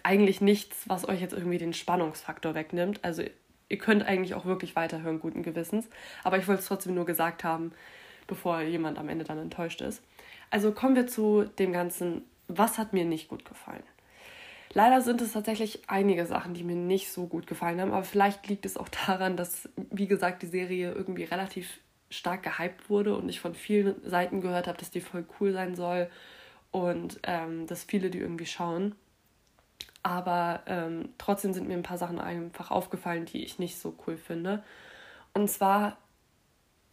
eigentlich 0.03 0.41
nichts, 0.41 0.89
was 0.89 1.09
euch 1.09 1.21
jetzt 1.21 1.33
irgendwie 1.33 1.59
den 1.59 1.73
Spannungsfaktor 1.73 2.55
wegnimmt. 2.55 3.05
Also 3.05 3.23
ihr 3.69 3.79
könnt 3.79 4.03
eigentlich 4.03 4.35
auch 4.35 4.45
wirklich 4.45 4.77
weiterhören, 4.77 5.21
guten 5.21 5.43
Gewissens. 5.43 5.89
Aber 6.25 6.39
ich 6.39 6.49
wollte 6.49 6.61
es 6.61 6.67
trotzdem 6.67 6.95
nur 6.95 7.07
gesagt 7.07 7.45
haben, 7.45 7.73
bevor 8.27 8.61
jemand 8.61 8.99
am 8.99 9.09
Ende 9.09 9.25
dann 9.25 9.39
enttäuscht 9.39 9.81
ist. 9.81 10.03
Also 10.51 10.73
kommen 10.73 10.97
wir 10.97 11.07
zu 11.07 11.45
dem 11.59 11.73
Ganzen, 11.73 12.23
was 12.49 12.79
hat 12.79 12.93
mir 12.93 13.05
nicht 13.05 13.29
gut 13.29 13.45
gefallen. 13.45 13.83
Leider 14.75 15.01
sind 15.01 15.23
es 15.23 15.33
tatsächlich 15.33 15.89
einige 15.89 16.27
Sachen, 16.27 16.55
die 16.55 16.65
mir 16.65 16.77
nicht 16.77 17.11
so 17.11 17.27
gut 17.27 17.47
gefallen 17.47 17.81
haben, 17.81 17.93
aber 17.93 18.05
vielleicht 18.05 18.47
liegt 18.49 18.67
es 18.67 18.77
auch 18.77 18.89
daran, 18.89 19.37
dass, 19.37 19.69
wie 19.91 20.07
gesagt, 20.07 20.43
die 20.43 20.47
Serie 20.47 20.93
irgendwie 20.93 21.25
relativ 21.25 21.81
stark 22.11 22.43
gehypt 22.43 22.89
wurde 22.89 23.17
und 23.17 23.29
ich 23.29 23.41
von 23.41 23.55
vielen 23.55 23.97
Seiten 24.09 24.41
gehört 24.41 24.67
habe, 24.67 24.79
dass 24.79 24.91
die 24.91 25.01
voll 25.01 25.27
cool 25.41 25.53
sein 25.53 25.75
soll 25.75 26.11
und 26.71 27.21
ähm, 27.23 27.67
dass 27.67 27.85
viele 27.85 28.11
die 28.11 28.19
irgendwie 28.19 28.47
schauen. 28.47 28.95
Aber 30.03 30.63
ähm, 30.67 31.11
trotzdem 31.19 31.53
sind 31.53 31.69
mir 31.69 31.75
ein 31.75 31.83
paar 31.83 31.99
Sachen 31.99 32.19
einfach 32.19 32.71
aufgefallen, 32.71 33.27
die 33.27 33.45
ich 33.45 33.59
nicht 33.59 33.79
so 33.79 33.95
cool 34.07 34.17
finde. 34.17 34.63
Und 35.35 35.51
zwar 35.51 35.99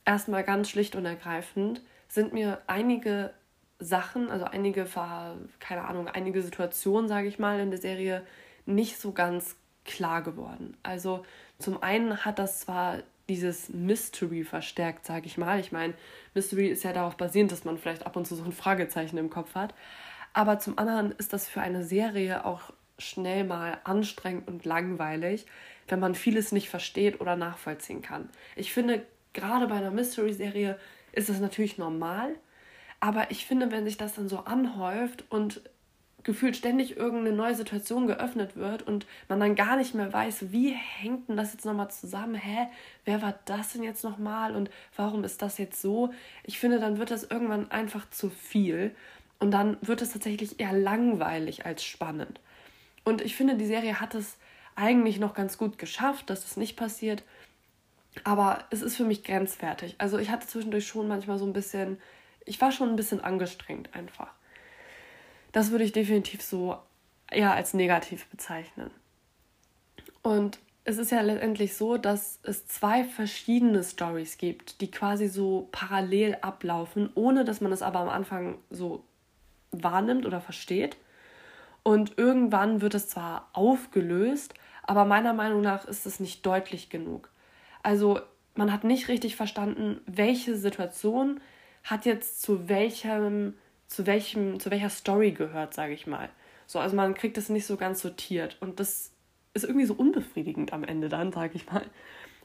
erstmal 0.05 0.43
ganz 0.43 0.69
schlicht 0.69 0.95
und 0.95 1.05
ergreifend 1.05 1.81
sind 2.07 2.33
mir 2.33 2.61
einige 2.67 3.33
Sachen, 3.79 4.29
also 4.29 4.46
einige, 4.46 4.86
keine 5.60 5.86
Ahnung, 5.86 6.08
einige 6.08 6.41
Situationen, 6.41 7.08
sage 7.08 7.27
ich 7.27 7.39
mal, 7.39 7.60
in 7.60 7.72
der 7.72 7.79
Serie 7.79 8.25
nicht 8.65 8.98
so 9.00 9.12
ganz 9.12 9.58
klar 9.84 10.24
geworden. 10.24 10.77
Also 10.84 11.25
zum 11.60 11.82
einen 11.84 12.25
hat 12.25 12.39
das 12.39 12.62
zwar 12.62 13.03
dieses 13.27 13.70
Mystery 13.70 14.44
verstärkt, 14.44 15.05
sage 15.05 15.25
ich 15.25 15.38
mal. 15.38 15.60
Ich 15.60 15.72
meine, 15.72 15.94
Mystery 16.34 16.67
ist 16.67 16.84
ja 16.84 16.94
darauf 16.94 17.17
basierend, 17.17 17.51
dass 17.51 17.65
man 17.65 17.77
vielleicht 17.77 18.05
ab 18.05 18.15
und 18.15 18.25
zu 18.25 18.36
so 18.36 18.44
ein 18.44 18.51
Fragezeichen 18.51 19.17
im 19.17 19.29
Kopf 19.29 19.55
hat. 19.55 19.74
Aber 20.34 20.60
zum 20.60 20.77
anderen 20.77 21.12
ist 21.13 21.34
das 21.34 21.48
für 21.48 21.62
eine 21.62 21.84
Serie 21.84 22.46
auch 22.46 22.74
schnell 22.98 23.44
mal 23.44 23.79
anstrengend 23.84 24.48
und 24.48 24.65
langweilig, 24.65 25.46
wenn 25.88 26.00
man 26.00 26.15
vieles 26.15 26.51
nicht 26.51 26.70
versteht 26.70 27.20
oder 27.20 27.36
nachvollziehen 27.36 28.01
kann. 28.01 28.29
Ich 28.55 28.74
finde, 28.74 29.05
gerade 29.34 29.67
bei 29.67 29.75
einer 29.75 29.91
Mystery-Serie 29.91 30.79
ist 31.12 31.29
das 31.29 31.39
natürlich 31.39 31.77
normal, 31.77 32.36
aber 33.05 33.29
ich 33.29 33.45
finde, 33.45 33.69
wenn 33.69 33.85
sich 33.85 33.97
das 33.97 34.15
dann 34.15 34.27
so 34.27 34.39
anhäuft 34.39 35.25
und 35.29 35.62
gefühlt 36.24 36.57
ständig 36.57 36.97
irgendeine 36.97 37.35
neue 37.35 37.53
Situation 37.53 38.07
geöffnet 38.07 38.55
wird 38.55 38.81
und 38.81 39.05
man 39.29 39.39
dann 39.39 39.53
gar 39.53 39.77
nicht 39.77 39.93
mehr 39.93 40.12
weiß, 40.12 40.51
wie 40.51 40.71
hängt 40.71 41.29
denn 41.29 41.38
das 41.38 41.53
jetzt 41.53 41.65
nochmal 41.65 41.91
zusammen? 41.91 42.33
Hä, 42.33 42.65
wer 43.05 43.21
war 43.21 43.38
das 43.45 43.74
denn 43.74 43.83
jetzt 43.83 44.03
nochmal 44.03 44.55
und 44.55 44.71
warum 44.95 45.24
ist 45.24 45.43
das 45.43 45.59
jetzt 45.59 45.79
so? 45.83 46.15
Ich 46.45 46.57
finde, 46.57 46.79
dann 46.79 46.97
wird 46.97 47.12
das 47.12 47.25
irgendwann 47.25 47.69
einfach 47.69 48.09
zu 48.09 48.31
viel 48.31 48.95
und 49.38 49.51
dann 49.51 49.77
wird 49.81 50.01
es 50.01 50.13
tatsächlich 50.13 50.59
eher 50.59 50.74
langweilig 50.74 51.63
als 51.63 51.83
spannend. 51.83 52.39
Und 53.03 53.21
ich 53.21 53.35
finde, 53.35 53.53
die 53.53 53.67
Serie 53.67 54.01
hat 54.01 54.15
es 54.15 54.38
eigentlich 54.74 55.19
noch 55.19 55.35
ganz 55.35 55.59
gut 55.59 55.77
geschafft, 55.77 56.31
dass 56.31 56.41
das 56.41 56.57
nicht 56.57 56.75
passiert. 56.75 57.21
Aber 58.24 58.65
es 58.71 58.81
ist 58.81 58.97
für 58.97 59.05
mich 59.05 59.24
grenzwertig. 59.24 59.93
Also 60.00 60.17
ich 60.17 60.31
hatte 60.31 60.47
zwischendurch 60.47 60.88
schon 60.88 61.07
manchmal 61.07 61.38
so 61.38 61.45
ein 61.45 61.53
bisschen, 61.53 62.00
ich 62.45 62.61
war 62.61 62.71
schon 62.71 62.89
ein 62.89 62.95
bisschen 62.95 63.21
angestrengt 63.21 63.93
einfach. 63.93 64.29
Das 65.51 65.71
würde 65.71 65.83
ich 65.83 65.91
definitiv 65.91 66.41
so 66.41 66.77
eher 67.31 67.53
als 67.53 67.73
negativ 67.73 68.27
bezeichnen. 68.27 68.91
Und 70.21 70.59
es 70.83 70.97
ist 70.99 71.11
ja 71.11 71.21
letztendlich 71.21 71.75
so, 71.75 71.97
dass 71.97 72.39
es 72.43 72.67
zwei 72.67 73.03
verschiedene 73.03 73.83
Stories 73.83 74.37
gibt, 74.37 74.81
die 74.81 74.91
quasi 74.91 75.27
so 75.27 75.67
parallel 75.71 76.37
ablaufen, 76.41 77.09
ohne 77.15 77.43
dass 77.43 77.59
man 77.59 77.71
es 77.71 77.81
aber 77.81 77.99
am 77.99 78.09
Anfang 78.09 78.59
so 78.69 79.03
wahrnimmt 79.71 80.25
oder 80.25 80.41
versteht. 80.41 80.97
Und 81.81 82.17
irgendwann 82.17 82.81
wird 82.81 82.93
es 82.93 83.09
zwar 83.09 83.49
aufgelöst, 83.53 84.53
aber 84.83 85.05
meiner 85.05 85.33
Meinung 85.33 85.61
nach 85.61 85.85
ist 85.85 86.05
es 86.05 86.19
nicht 86.19 86.45
deutlich 86.45 86.89
genug. 86.89 87.29
Also 87.81 88.19
man 88.53 88.71
hat 88.71 88.83
nicht 88.83 89.07
richtig 89.07 89.35
verstanden, 89.35 90.01
welche 90.05 90.55
Situation 90.55 91.39
hat 91.85 92.05
jetzt 92.05 92.41
zu 92.41 92.67
welchem, 92.67 93.53
zu 93.87 94.05
welchem, 94.05 94.59
zu 94.59 94.71
welcher 94.71 94.89
Story 94.89 95.31
gehört, 95.31 95.73
sage 95.73 95.93
ich 95.93 96.07
mal. 96.07 96.29
So, 96.67 96.79
also 96.79 96.95
man 96.95 97.13
kriegt 97.13 97.37
es 97.37 97.49
nicht 97.49 97.65
so 97.65 97.77
ganz 97.77 98.01
sortiert. 98.01 98.57
Und 98.59 98.79
das 98.79 99.11
ist 99.53 99.63
irgendwie 99.63 99.85
so 99.85 99.93
unbefriedigend 99.93 100.73
am 100.73 100.83
Ende 100.83 101.09
dann, 101.09 101.31
sage 101.31 101.53
ich 101.55 101.71
mal. 101.71 101.85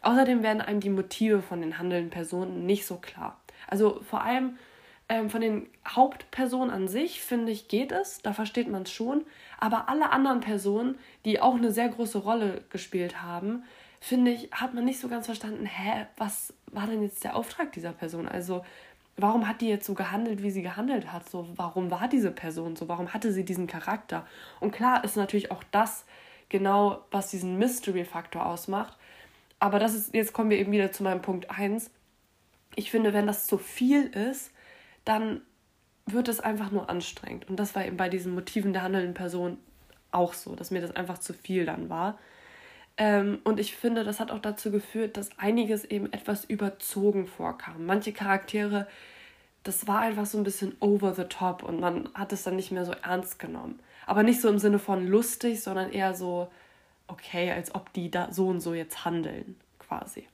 Außerdem 0.03 0.43
werden 0.43 0.61
einem 0.61 0.81
die 0.81 0.91
Motive 0.91 1.43
von 1.43 1.61
den 1.61 1.79
handelnden 1.79 2.11
Personen 2.11 2.67
nicht 2.67 2.87
so 2.87 2.97
klar. 2.97 3.41
Also 3.67 4.01
vor 4.09 4.23
allem 4.23 4.59
ähm, 5.09 5.31
von 5.31 5.41
den 5.41 5.69
Hauptpersonen 5.89 6.71
an 6.71 6.89
sich, 6.89 7.21
finde 7.21 7.51
ich, 7.51 7.69
geht 7.69 7.93
es, 7.93 8.23
da 8.23 8.33
versteht 8.33 8.69
man 8.69 8.83
es 8.83 8.93
schon. 8.93 9.25
Aber 9.59 9.89
alle 9.89 10.11
anderen 10.11 10.41
Personen, 10.41 10.99
die 11.25 11.41
auch 11.41 11.57
eine 11.57 11.73
sehr 11.73 11.89
große 11.89 12.19
Rolle 12.19 12.63
gespielt 12.71 13.23
haben, 13.23 13.65
finde 14.01 14.31
ich, 14.31 14.51
hat 14.53 14.73
man 14.73 14.85
nicht 14.85 15.01
so 15.01 15.09
ganz 15.09 15.27
verstanden, 15.27 15.67
hä, 15.67 16.07
was 16.17 16.55
war 16.67 16.87
denn 16.87 17.03
jetzt 17.03 17.25
der 17.25 17.37
Auftrag 17.37 17.73
dieser 17.73 17.93
Person? 17.93 18.29
Also 18.29 18.65
warum 19.17 19.47
hat 19.47 19.61
die 19.61 19.69
jetzt 19.69 19.87
so 19.87 19.95
gehandelt, 19.95 20.43
wie 20.43 20.51
sie 20.51 20.63
gehandelt 20.63 21.13
hat? 21.13 21.29
So, 21.29 21.49
warum 21.57 21.91
war 21.91 22.09
diese 22.09 22.31
Person 22.31 22.77
so? 22.77 22.89
Warum 22.89 23.13
hatte 23.13 23.33
sie 23.33 23.45
diesen 23.45 23.67
Charakter? 23.67 24.27
Und 24.61 24.73
klar 24.73 25.05
ist 25.05 25.17
natürlich 25.17 25.51
auch 25.51 25.63
das 25.71 26.05
genau, 26.49 27.05
was 27.11 27.31
diesen 27.31 27.59
Mystery-Faktor 27.59 28.45
ausmacht. 28.45 28.97
Aber 29.59 29.79
das 29.79 29.95
ist, 29.95 30.15
jetzt 30.15 30.33
kommen 30.33 30.51
wir 30.51 30.59
eben 30.59 30.73
wieder 30.73 30.93
zu 30.93 31.03
meinem 31.03 31.23
Punkt 31.23 31.51
1. 31.51 31.91
Ich 32.77 32.91
finde, 32.91 33.13
wenn 33.13 33.27
das 33.27 33.47
zu 33.47 33.59
viel 33.59 34.07
ist, 34.07 34.53
dann 35.05 35.43
wird 36.07 36.29
es 36.29 36.41
einfach 36.41 36.71
nur 36.71 36.91
anstrengend. 36.91 37.49
Und 37.49 37.57
das 37.57 37.75
war 37.75 37.85
eben 37.85 37.97
bei 37.97 38.09
diesen 38.09 38.35
Motiven 38.35 38.73
der 38.73 38.83
handelnden 38.83 39.15
Person 39.15 39.59
auch 40.11 40.35
so, 40.35 40.57
dass 40.57 40.71
mir 40.71 40.81
das 40.81 40.95
einfach 40.97 41.19
zu 41.19 41.33
viel 41.33 41.67
dann 41.67 41.89
war. 41.89 42.19
Ähm, 42.97 43.39
und 43.45 43.61
ich 43.61 43.77
finde, 43.77 44.05
das 44.05 44.21
hat 44.21 44.31
auch 44.31 44.41
dazu 44.41 44.71
geführt, 44.71 45.17
dass 45.17 45.31
einiges 45.39 45.85
eben 45.85 46.13
etwas 46.13 46.45
überzogen 46.45 47.27
vorkam. 47.27 47.87
Manche 47.87 48.13
Charaktere, 48.13 48.87
das 49.63 49.87
war 49.87 50.01
einfach 50.01 50.27
so 50.27 50.39
ein 50.39 50.45
bisschen 50.45 50.77
over 50.81 51.15
the 51.15 51.25
top 51.25 51.63
und 51.63 51.81
man 51.81 52.09
hat 52.15 52.33
es 52.33 52.43
dann 52.43 52.57
nicht 52.57 52.73
mehr 52.73 52.85
so 52.85 52.93
ernst 52.93 53.39
genommen. 53.39 53.81
Aber 54.07 54.23
nicht 54.23 54.41
so 54.41 54.49
im 54.49 54.59
Sinne 54.59 54.79
von 54.79 55.07
lustig, 55.07 55.63
sondern 55.63 55.93
eher 55.93 56.15
so, 56.15 56.51
okay, 57.07 57.51
als 57.53 57.75
ob 57.75 57.93
die 57.93 58.11
da 58.11 58.33
so 58.33 58.49
und 58.49 58.61
so 58.61 58.75
jetzt 58.75 59.05
handeln, 59.05 59.57
quasi. 59.79 60.27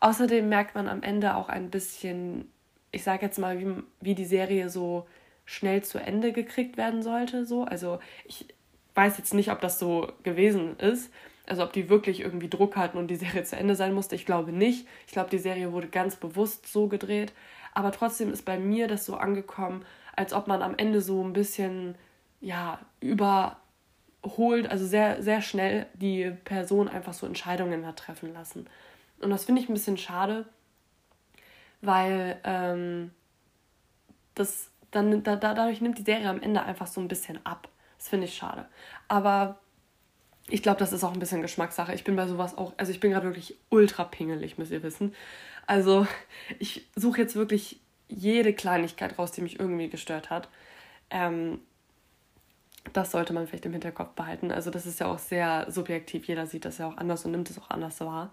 Außerdem 0.00 0.48
merkt 0.48 0.74
man 0.74 0.88
am 0.88 1.02
Ende 1.02 1.34
auch 1.34 1.48
ein 1.48 1.70
bisschen, 1.70 2.50
ich 2.92 3.02
sage 3.02 3.24
jetzt 3.24 3.38
mal, 3.38 3.58
wie, 3.58 3.82
wie 4.00 4.14
die 4.14 4.26
Serie 4.26 4.68
so 4.68 5.06
schnell 5.46 5.82
zu 5.82 5.98
Ende 5.98 6.32
gekriegt 6.32 6.76
werden 6.76 7.02
sollte. 7.02 7.46
So. 7.46 7.64
Also 7.64 7.98
ich 8.26 8.46
weiß 8.94 9.18
jetzt 9.18 9.34
nicht, 9.34 9.50
ob 9.50 9.60
das 9.60 9.78
so 9.78 10.12
gewesen 10.22 10.78
ist. 10.78 11.10
Also 11.46 11.62
ob 11.62 11.72
die 11.72 11.88
wirklich 11.88 12.20
irgendwie 12.20 12.48
Druck 12.48 12.76
hatten 12.76 12.96
und 12.98 13.08
die 13.08 13.16
Serie 13.16 13.44
zu 13.44 13.56
Ende 13.56 13.74
sein 13.74 13.92
musste. 13.92 14.14
Ich 14.14 14.26
glaube 14.26 14.52
nicht. 14.52 14.86
Ich 15.06 15.12
glaube, 15.12 15.30
die 15.30 15.38
Serie 15.38 15.72
wurde 15.72 15.88
ganz 15.88 16.16
bewusst 16.16 16.66
so 16.66 16.88
gedreht. 16.88 17.32
Aber 17.74 17.92
trotzdem 17.92 18.32
ist 18.32 18.44
bei 18.44 18.58
mir 18.58 18.88
das 18.88 19.04
so 19.04 19.16
angekommen, 19.16 19.84
als 20.16 20.32
ob 20.32 20.46
man 20.46 20.62
am 20.62 20.74
Ende 20.76 21.00
so 21.00 21.22
ein 21.22 21.32
bisschen 21.32 21.96
ja 22.40 22.78
überholt, 23.00 24.70
also 24.70 24.86
sehr, 24.86 25.22
sehr 25.22 25.42
schnell 25.42 25.86
die 25.94 26.30
Person 26.44 26.88
einfach 26.88 27.14
so 27.14 27.26
Entscheidungen 27.26 27.86
hat 27.86 27.98
treffen 27.98 28.32
lassen. 28.32 28.66
Und 29.20 29.30
das 29.30 29.44
finde 29.44 29.60
ich 29.62 29.68
ein 29.68 29.74
bisschen 29.74 29.98
schade, 29.98 30.46
weil 31.80 32.38
ähm, 32.44 33.10
das 34.34 34.70
dann 34.90 35.22
da, 35.22 35.36
dadurch 35.36 35.80
nimmt 35.80 35.98
die 35.98 36.02
Serie 36.02 36.28
am 36.28 36.40
Ende 36.40 36.62
einfach 36.62 36.86
so 36.86 37.00
ein 37.00 37.08
bisschen 37.08 37.44
ab. 37.44 37.68
Das 37.98 38.08
finde 38.08 38.26
ich 38.26 38.34
schade. 38.34 38.66
Aber 39.08 39.58
ich 40.48 40.62
glaube, 40.62 40.78
das 40.78 40.92
ist 40.92 41.04
auch 41.04 41.12
ein 41.12 41.18
bisschen 41.18 41.42
Geschmackssache. 41.42 41.94
Ich 41.94 42.04
bin 42.04 42.16
bei 42.16 42.26
sowas 42.26 42.56
auch, 42.56 42.74
also 42.76 42.92
ich 42.92 43.00
bin 43.00 43.10
gerade 43.10 43.26
wirklich 43.26 43.56
ultra 43.70 44.04
pingelig, 44.04 44.58
müsst 44.58 44.72
ihr 44.72 44.82
wissen. 44.82 45.14
Also 45.66 46.06
ich 46.58 46.86
suche 46.94 47.22
jetzt 47.22 47.36
wirklich 47.36 47.80
jede 48.08 48.52
Kleinigkeit 48.52 49.18
raus, 49.18 49.32
die 49.32 49.40
mich 49.40 49.58
irgendwie 49.58 49.88
gestört 49.88 50.30
hat. 50.30 50.48
Ähm, 51.10 51.60
das 52.92 53.10
sollte 53.10 53.32
man 53.32 53.46
vielleicht 53.46 53.64
im 53.64 53.72
Hinterkopf 53.72 54.10
behalten. 54.10 54.50
Also 54.50 54.70
das 54.70 54.84
ist 54.84 55.00
ja 55.00 55.06
auch 55.06 55.18
sehr 55.18 55.70
subjektiv. 55.70 56.26
Jeder 56.26 56.46
sieht 56.46 56.66
das 56.66 56.78
ja 56.78 56.88
auch 56.88 56.96
anders 56.98 57.24
und 57.24 57.30
nimmt 57.30 57.48
es 57.48 57.58
auch 57.58 57.70
anders 57.70 58.00
wahr. 58.00 58.30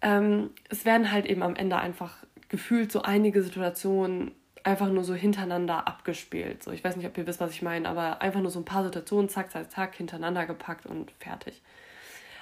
Ähm, 0.00 0.50
es 0.70 0.84
werden 0.84 1.12
halt 1.12 1.26
eben 1.26 1.42
am 1.42 1.56
Ende 1.56 1.76
einfach 1.76 2.24
gefühlt 2.48 2.90
so 2.90 3.02
einige 3.02 3.42
Situationen 3.42 4.32
einfach 4.64 4.88
nur 4.88 5.04
so 5.04 5.14
hintereinander 5.14 5.86
abgespielt. 5.86 6.62
So, 6.62 6.70
ich 6.70 6.82
weiß 6.82 6.96
nicht, 6.96 7.06
ob 7.06 7.16
ihr 7.16 7.26
wisst, 7.26 7.40
was 7.40 7.52
ich 7.52 7.62
meine, 7.62 7.88
aber 7.88 8.22
einfach 8.22 8.40
nur 8.40 8.50
so 8.50 8.58
ein 8.58 8.64
paar 8.64 8.84
Situationen, 8.84 9.28
zack, 9.28 9.50
zack, 9.50 9.70
zack, 9.70 9.94
hintereinander 9.94 10.46
gepackt 10.46 10.86
und 10.86 11.12
fertig. 11.18 11.62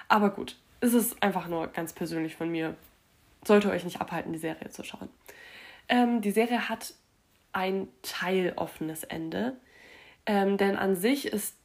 Aber 0.09 0.31
gut, 0.31 0.57
es 0.81 0.95
ist 0.95 1.23
einfach 1.23 1.49
nur 1.49 1.69
ganz 1.69 1.93
persönlich 1.93 2.37
von 2.37 2.51
mir. 2.51 2.77
Sollte 3.45 3.71
euch 3.71 3.85
nicht 3.85 4.01
abhalten, 4.01 4.33
die 4.33 4.39
Serie 4.39 4.71
zu 4.71 4.85
schauen. 4.85 5.09
Ähm, 5.89 6.21
die 6.21 6.31
Serie 6.31 6.69
hat 6.69 6.95
ein 7.53 7.89
teiloffenes 8.03 9.05
Ende. 9.05 9.57
Ähm, 10.27 10.57
denn 10.57 10.77
an 10.77 10.97
sich 10.97 11.27
ist 11.27 11.57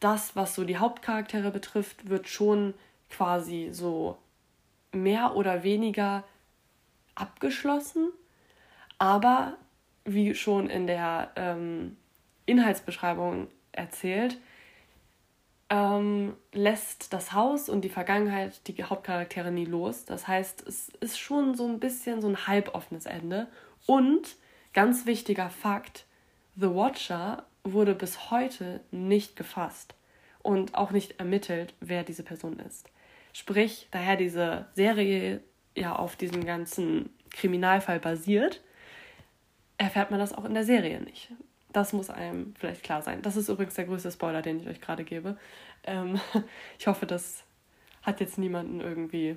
das, 0.00 0.36
was 0.36 0.54
so 0.54 0.64
die 0.64 0.78
Hauptcharaktere 0.78 1.50
betrifft, 1.50 2.08
wird 2.08 2.28
schon 2.28 2.74
quasi 3.10 3.70
so 3.72 4.18
mehr 4.92 5.36
oder 5.36 5.62
weniger 5.62 6.24
abgeschlossen. 7.14 8.12
Aber 8.98 9.56
wie 10.06 10.34
schon 10.34 10.70
in 10.70 10.86
der 10.86 11.30
ähm, 11.36 11.96
Inhaltsbeschreibung 12.46 13.48
erzählt, 13.72 14.38
ähm, 15.68 16.34
lässt 16.52 17.12
das 17.12 17.32
Haus 17.32 17.68
und 17.68 17.82
die 17.82 17.88
Vergangenheit 17.88 18.66
die 18.68 18.84
Hauptcharaktere 18.84 19.50
nie 19.50 19.64
los. 19.64 20.04
Das 20.04 20.28
heißt, 20.28 20.66
es 20.66 20.90
ist 21.00 21.18
schon 21.18 21.54
so 21.54 21.66
ein 21.66 21.80
bisschen 21.80 22.22
so 22.22 22.28
ein 22.28 22.46
halboffenes 22.46 23.06
Ende. 23.06 23.48
Und 23.86 24.36
ganz 24.72 25.06
wichtiger 25.06 25.50
Fakt, 25.50 26.06
The 26.54 26.70
Watcher 26.70 27.44
wurde 27.64 27.94
bis 27.94 28.30
heute 28.30 28.80
nicht 28.92 29.36
gefasst 29.36 29.94
und 30.42 30.76
auch 30.76 30.92
nicht 30.92 31.18
ermittelt, 31.18 31.74
wer 31.80 32.04
diese 32.04 32.22
Person 32.22 32.60
ist. 32.60 32.88
Sprich, 33.32 33.88
daher 33.90 34.16
diese 34.16 34.66
Serie 34.74 35.42
ja 35.74 35.96
auf 35.96 36.16
diesem 36.16 36.46
ganzen 36.46 37.10
Kriminalfall 37.30 37.98
basiert, 37.98 38.62
erfährt 39.78 40.10
man 40.10 40.20
das 40.20 40.32
auch 40.32 40.44
in 40.44 40.54
der 40.54 40.64
Serie 40.64 41.00
nicht. 41.00 41.32
Das 41.72 41.92
muss 41.92 42.10
einem 42.10 42.54
vielleicht 42.58 42.82
klar 42.82 43.02
sein. 43.02 43.22
Das 43.22 43.36
ist 43.36 43.48
übrigens 43.48 43.74
der 43.74 43.84
größte 43.84 44.10
Spoiler, 44.10 44.42
den 44.42 44.60
ich 44.60 44.68
euch 44.68 44.80
gerade 44.80 45.04
gebe. 45.04 45.36
Ähm, 45.84 46.20
ich 46.78 46.86
hoffe, 46.86 47.06
das 47.06 47.44
hat 48.02 48.20
jetzt 48.20 48.38
niemanden 48.38 48.80
irgendwie, 48.80 49.36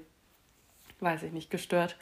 weiß 1.00 1.24
ich 1.24 1.34
nicht, 1.34 1.50
gestört. 1.50 1.98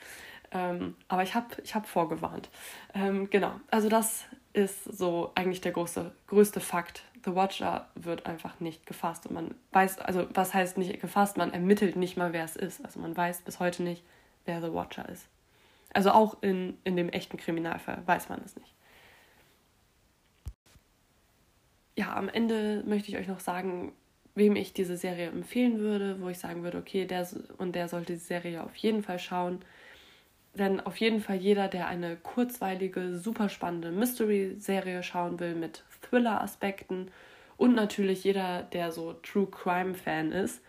Ähm, 0.51 0.95
aber 1.07 1.23
ich 1.23 1.35
habe 1.35 1.47
ich 1.63 1.75
hab 1.75 1.87
vorgewarnt. 1.87 2.49
Ähm, 2.93 3.29
genau, 3.29 3.59
also 3.69 3.89
das 3.89 4.25
ist 4.53 4.83
so 4.85 5.31
eigentlich 5.35 5.61
der 5.61 5.71
große, 5.71 6.11
größte 6.27 6.59
Fakt. 6.59 7.03
The 7.25 7.35
Watcher 7.35 7.89
wird 7.95 8.25
einfach 8.25 8.59
nicht 8.59 8.85
gefasst 8.85 9.25
und 9.25 9.33
man 9.33 9.55
weiß, 9.71 9.99
also 9.99 10.27
was 10.33 10.53
heißt 10.53 10.77
nicht 10.77 11.01
gefasst? 11.01 11.35
Man 11.37 11.51
ermittelt 11.51 11.95
nicht 11.95 12.15
mal, 12.15 12.31
wer 12.31 12.45
es 12.45 12.55
ist. 12.55 12.83
Also 12.85 12.99
man 12.99 13.15
weiß 13.15 13.41
bis 13.41 13.59
heute 13.59 13.83
nicht, 13.83 14.03
wer 14.45 14.61
The 14.61 14.73
Watcher 14.73 15.09
ist. 15.09 15.27
Also 15.93 16.11
auch 16.11 16.41
in, 16.41 16.77
in 16.83 16.95
dem 16.95 17.09
echten 17.09 17.37
Kriminalfall 17.37 18.01
weiß 18.05 18.29
man 18.29 18.41
es 18.43 18.55
nicht. 18.55 18.73
Ja, 21.95 22.15
am 22.15 22.29
Ende 22.29 22.83
möchte 22.85 23.09
ich 23.09 23.17
euch 23.17 23.27
noch 23.27 23.39
sagen, 23.39 23.93
wem 24.35 24.55
ich 24.55 24.73
diese 24.73 24.97
Serie 24.97 25.27
empfehlen 25.27 25.79
würde, 25.79 26.21
wo 26.21 26.29
ich 26.29 26.37
sagen 26.37 26.63
würde, 26.63 26.77
okay, 26.77 27.05
der 27.05 27.27
und 27.57 27.75
der 27.75 27.87
sollte 27.87 28.13
die 28.13 28.19
Serie 28.19 28.63
auf 28.63 28.75
jeden 28.75 29.01
Fall 29.01 29.17
schauen. 29.17 29.61
Denn 30.53 30.79
auf 30.79 30.97
jeden 30.97 31.21
Fall 31.21 31.37
jeder, 31.37 31.67
der 31.67 31.87
eine 31.87 32.15
kurzweilige, 32.17 33.17
super 33.17 33.49
spannende 33.49 33.91
Mystery-Serie 33.91 35.03
schauen 35.03 35.39
will 35.39 35.55
mit 35.55 35.83
Thriller-Aspekten 36.01 37.11
und 37.57 37.75
natürlich 37.75 38.23
jeder, 38.23 38.63
der 38.63 38.91
so 38.91 39.13
True 39.13 39.47
Crime-Fan 39.47 40.31
ist. 40.31 40.61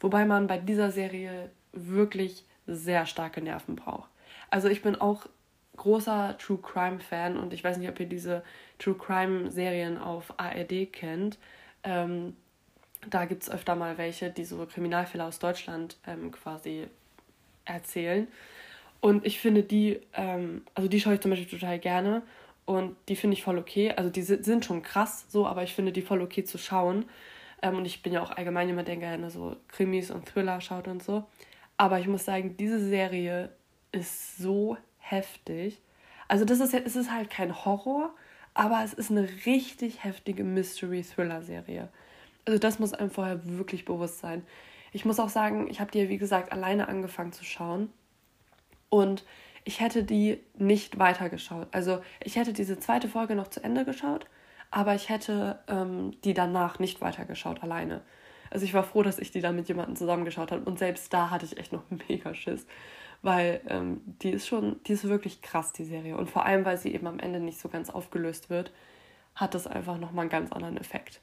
Wobei 0.00 0.24
man 0.24 0.46
bei 0.46 0.58
dieser 0.58 0.90
Serie 0.90 1.50
wirklich 1.72 2.44
sehr 2.66 3.06
starke 3.06 3.40
Nerven 3.40 3.76
braucht. 3.76 4.10
Also 4.50 4.68
ich 4.68 4.82
bin 4.82 4.96
auch 4.96 5.26
großer 5.76 6.36
True 6.38 6.58
Crime-Fan 6.60 7.36
und 7.36 7.52
ich 7.52 7.62
weiß 7.62 7.76
nicht, 7.78 7.88
ob 7.88 8.00
ihr 8.00 8.06
diese 8.06 8.42
True 8.78 8.94
Crime-Serien 8.94 9.98
auf 9.98 10.34
ARD 10.38 10.92
kennt. 10.92 11.38
Ähm, 11.82 12.36
da 13.08 13.24
gibt 13.24 13.42
es 13.42 13.50
öfter 13.50 13.76
mal 13.76 13.98
welche, 13.98 14.30
die 14.30 14.44
so 14.44 14.64
Kriminalfälle 14.66 15.24
aus 15.24 15.38
Deutschland 15.38 15.96
ähm, 16.06 16.32
quasi 16.32 16.88
erzählen. 17.64 18.26
Und 19.00 19.26
ich 19.26 19.38
finde 19.38 19.62
die, 19.62 20.00
ähm, 20.14 20.62
also 20.74 20.88
die 20.88 21.00
schaue 21.00 21.14
ich 21.14 21.20
zum 21.20 21.30
Beispiel 21.30 21.58
total 21.58 21.78
gerne 21.78 22.22
und 22.64 22.96
die 23.08 23.16
finde 23.16 23.34
ich 23.34 23.42
voll 23.42 23.58
okay. 23.58 23.92
Also 23.92 24.10
die 24.10 24.22
sind 24.22 24.64
schon 24.64 24.82
krass 24.82 25.26
so, 25.28 25.46
aber 25.46 25.62
ich 25.62 25.74
finde 25.74 25.92
die 25.92 26.02
voll 26.02 26.22
okay 26.22 26.44
zu 26.44 26.58
schauen. 26.58 27.04
Ähm, 27.62 27.76
und 27.76 27.84
ich 27.84 28.02
bin 28.02 28.12
ja 28.12 28.22
auch 28.22 28.30
allgemein 28.30 28.68
jemand, 28.68 28.88
der 28.88 28.96
gerne 28.96 29.30
so 29.30 29.56
Krimis 29.68 30.10
und 30.10 30.26
Thriller 30.26 30.60
schaut 30.60 30.88
und 30.88 31.02
so. 31.02 31.24
Aber 31.76 32.00
ich 32.00 32.08
muss 32.08 32.24
sagen, 32.24 32.56
diese 32.56 32.80
Serie 32.80 33.50
ist 33.92 34.38
so 34.38 34.76
heftig. 34.98 35.80
Also 36.28 36.44
das 36.44 36.60
ist, 36.60 36.74
es 36.74 36.96
ist 36.96 37.12
halt 37.12 37.30
kein 37.30 37.64
Horror, 37.64 38.14
aber 38.54 38.82
es 38.84 38.94
ist 38.94 39.10
eine 39.10 39.28
richtig 39.46 40.02
heftige 40.04 40.44
Mystery-Thriller-Serie. 40.44 41.88
Also 42.46 42.58
das 42.58 42.78
muss 42.78 42.94
einem 42.94 43.10
vorher 43.10 43.40
wirklich 43.44 43.84
bewusst 43.84 44.18
sein. 44.18 44.44
Ich 44.92 45.04
muss 45.04 45.20
auch 45.20 45.28
sagen, 45.28 45.68
ich 45.68 45.80
habe 45.80 45.90
die, 45.90 46.08
wie 46.08 46.18
gesagt, 46.18 46.52
alleine 46.52 46.88
angefangen 46.88 47.32
zu 47.32 47.44
schauen. 47.44 47.90
Und 48.88 49.24
ich 49.64 49.80
hätte 49.80 50.04
die 50.04 50.40
nicht 50.56 50.98
weitergeschaut. 50.98 51.68
Also 51.72 52.00
ich 52.22 52.36
hätte 52.36 52.52
diese 52.52 52.78
zweite 52.78 53.08
Folge 53.08 53.34
noch 53.34 53.48
zu 53.48 53.62
Ende 53.62 53.84
geschaut, 53.84 54.26
aber 54.70 54.94
ich 54.94 55.08
hätte 55.08 55.58
ähm, 55.68 56.12
die 56.22 56.34
danach 56.34 56.78
nicht 56.78 57.00
weitergeschaut 57.00 57.62
alleine. 57.62 58.02
Also 58.50 58.64
ich 58.64 58.74
war 58.74 58.84
froh, 58.84 59.02
dass 59.02 59.18
ich 59.18 59.32
die 59.32 59.40
dann 59.40 59.56
mit 59.56 59.68
jemandem 59.68 59.96
zusammengeschaut 59.96 60.52
habe. 60.52 60.62
Und 60.62 60.78
selbst 60.78 61.12
da 61.12 61.30
hatte 61.30 61.44
ich 61.44 61.58
echt 61.58 61.72
noch 61.72 61.82
mega 62.08 62.32
Schiss. 62.32 62.66
Weil 63.26 63.60
ähm, 63.66 64.02
die 64.22 64.30
ist 64.30 64.46
schon, 64.46 64.76
die 64.84 64.92
ist 64.92 65.02
wirklich 65.08 65.42
krass, 65.42 65.72
die 65.72 65.84
Serie. 65.84 66.16
Und 66.16 66.30
vor 66.30 66.46
allem, 66.46 66.64
weil 66.64 66.78
sie 66.78 66.94
eben 66.94 67.08
am 67.08 67.18
Ende 67.18 67.40
nicht 67.40 67.58
so 67.58 67.68
ganz 67.68 67.90
aufgelöst 67.90 68.50
wird, 68.50 68.70
hat 69.34 69.52
das 69.54 69.66
einfach 69.66 69.98
nochmal 69.98 70.22
einen 70.22 70.30
ganz 70.30 70.52
anderen 70.52 70.76
Effekt. 70.76 71.20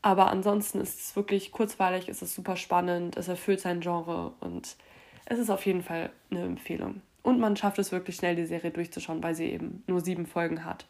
Aber 0.00 0.30
ansonsten 0.30 0.80
ist 0.80 1.00
es 1.00 1.16
wirklich 1.16 1.50
kurzweilig, 1.50 2.08
es 2.08 2.22
ist 2.22 2.36
super 2.36 2.54
spannend, 2.54 3.16
es 3.16 3.26
erfüllt 3.26 3.58
sein 3.58 3.80
Genre 3.80 4.32
und 4.38 4.76
es 5.24 5.40
ist 5.40 5.50
auf 5.50 5.66
jeden 5.66 5.82
Fall 5.82 6.10
eine 6.30 6.44
Empfehlung. 6.44 7.02
Und 7.24 7.40
man 7.40 7.56
schafft 7.56 7.80
es 7.80 7.90
wirklich 7.90 8.14
schnell, 8.14 8.36
die 8.36 8.46
Serie 8.46 8.70
durchzuschauen, 8.70 9.20
weil 9.20 9.34
sie 9.34 9.50
eben 9.50 9.82
nur 9.88 10.00
sieben 10.00 10.24
Folgen 10.24 10.64
hat. 10.64 10.86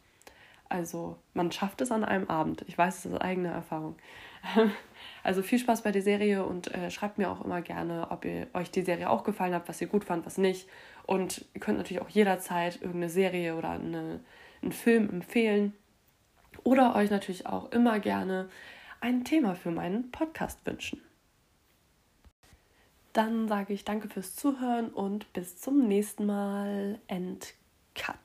Also 0.69 1.17
man 1.33 1.51
schafft 1.51 1.81
es 1.81 1.91
an 1.91 2.05
einem 2.05 2.29
Abend. 2.29 2.63
Ich 2.67 2.77
weiß 2.77 3.03
es 3.03 3.11
aus 3.11 3.19
eigener 3.19 3.51
Erfahrung. 3.51 3.97
Also 5.21 5.41
viel 5.41 5.59
Spaß 5.59 5.83
bei 5.83 5.91
der 5.91 6.01
Serie 6.01 6.45
und 6.45 6.73
äh, 6.73 6.89
schreibt 6.89 7.17
mir 7.17 7.29
auch 7.29 7.43
immer 7.43 7.61
gerne, 7.61 8.07
ob 8.09 8.23
ihr 8.23 8.47
euch 8.53 8.71
die 8.71 8.83
Serie 8.83 9.09
auch 9.09 9.25
gefallen 9.25 9.53
hat, 9.53 9.67
was 9.67 9.81
ihr 9.81 9.87
gut 9.87 10.05
fand, 10.05 10.25
was 10.25 10.37
nicht. 10.37 10.67
Und 11.05 11.45
ihr 11.53 11.59
könnt 11.59 11.77
natürlich 11.77 12.01
auch 12.01 12.09
jederzeit 12.09 12.75
irgendeine 12.77 13.09
Serie 13.09 13.57
oder 13.57 13.71
eine, 13.71 14.21
einen 14.61 14.71
Film 14.71 15.09
empfehlen. 15.09 15.73
Oder 16.63 16.95
euch 16.95 17.11
natürlich 17.11 17.47
auch 17.47 17.71
immer 17.71 17.99
gerne 17.99 18.49
ein 19.01 19.25
Thema 19.25 19.55
für 19.55 19.71
meinen 19.71 20.09
Podcast 20.11 20.65
wünschen. 20.65 21.01
Dann 23.13 23.47
sage 23.47 23.73
ich 23.73 23.85
danke 23.85 24.07
fürs 24.07 24.35
Zuhören 24.35 24.89
und 24.89 25.31
bis 25.33 25.57
zum 25.57 25.87
nächsten 25.87 26.25
Mal. 26.25 26.99
End 27.07 27.55
cut. 27.95 28.15